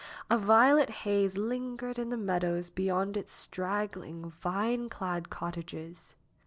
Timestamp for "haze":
1.05-1.37